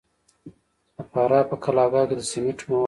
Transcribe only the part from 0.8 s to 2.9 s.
د فراه په قلعه کاه کې د سمنټو مواد شته.